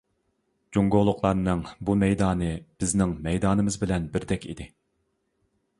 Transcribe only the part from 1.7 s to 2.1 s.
بۇ